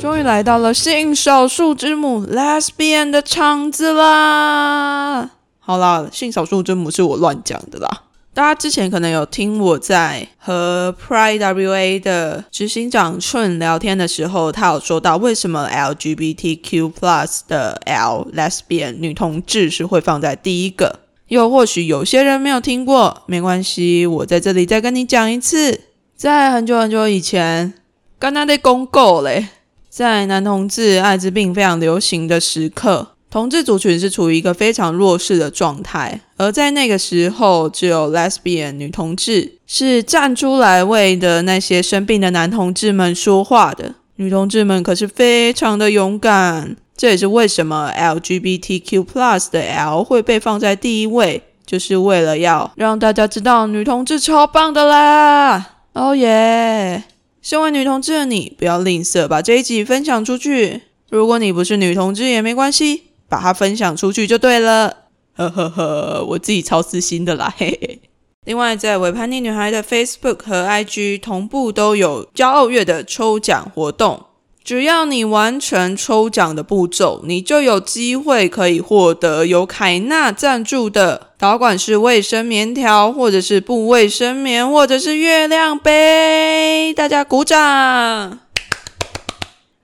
[0.01, 5.31] 终于来到了性少数之母 Lesbian 的场子啦！
[5.59, 8.03] 好啦，性少数之母是我乱讲的啦。
[8.31, 20.99] 大家之前可能有听我在和 Pride WA 的执行长春聊天的时候，他有说到为什么 LGBTQ plus 的 L Lesbian 女同志是会放在第一个。
[21.27, 25.81] 又或许有些人没有听过，没关系，我在这里再跟你讲一次。
[26.15, 27.73] 在很久很久以前，
[28.17, 29.47] 刚刚的公告嘞，
[29.89, 33.15] 在男同志艾滋病非常流行的时刻。
[33.31, 43.95] 同志族群是处于一个非常弱势的状态，而在那个时候，只有 lesbian 女同志是站出来为的那些生病的男同志们说话的。
[44.15, 55.75] 女同志们可是非常的勇敢，这也是为什么 LGBTQ plus 的 L 会被放在第一位，就是为了要让大家知道女同志超棒的啦！
[55.93, 57.03] 哦耶！
[57.41, 60.81] 身为女同志的你，不要吝啬把这一集分享出去。
[61.09, 63.03] 如果你不是女同志也没关系。
[63.29, 64.93] 把它分享出去就对了，
[65.35, 68.01] 呵呵呵，我自己超私心的啦，嘿嘿。
[68.45, 74.25] 另外，在伪叛逆女孩的 Facebook 和 IG 同步都有骄傲月的抽奖活动，
[74.63, 86.93] 只要你完成抽奖的步骤，你就有机会可以获得由凯纳赞助的导管式卫生棉条，或者是布卫生棉，或者是月亮杯。
[86.95, 88.39] 大家鼓掌！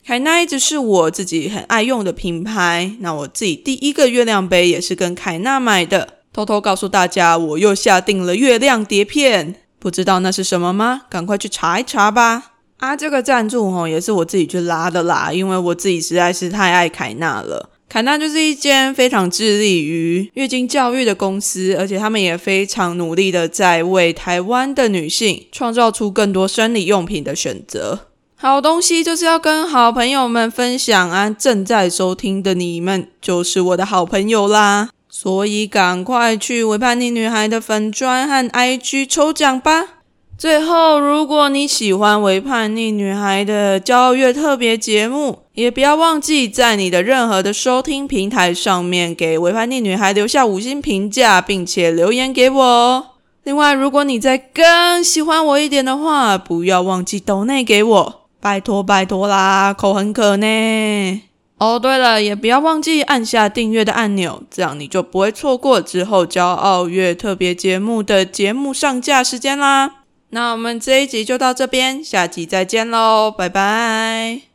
[0.07, 6.19] 凯纳一直是我自己很爱用的品牌，那我自己第一个月亮杯也是跟凯纳买的。
[6.31, 11.01] 偷偷告诉大家，我又下定了月亮碟片，不知道那是什么吗？
[11.09, 12.51] 赶快去查一查吧。
[12.77, 17.71] 啊，这个赞助哦，也是我自己去拉的啦，因为我自己实在是太爱凯纳了。
[17.89, 28.01] 凯纳就是一间非常致力于月经教育的公司，而且他们也非常努力的在为台湾的女性创造出更多生理用品的选择。
[28.47, 31.31] 好东西就是要跟好朋友们分享啊！
[31.31, 39.85] 正在收听的你们就是我的好朋友啦，所以赶快去维叛逆女孩的粉砖和 IG 抽奖吧！
[40.37, 53.05] 最后，如果你喜欢维叛逆女孩的骄傲月特别节目，也不要忘记在你的任何的收听平台上面给维叛逆女孩留下五星评价，并且留言给我哦。
[53.43, 58.24] 另外，如果你再更喜欢我一点的话，不要忘记抖内给我。
[58.45, 60.45] 拜托拜托啦，口很渴呢。
[61.57, 70.03] 哦，对了，也不要忘记按下订阅的按钮，这样你就不会错过之后骄傲月特别节目的节目上架时间啦。
[70.29, 74.54] 那我们这一集就到这边，下集再见喽，拜拜。